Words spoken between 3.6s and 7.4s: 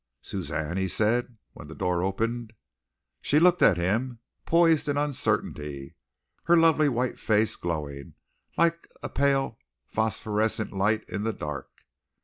at him, poised in uncertainty, her lovely white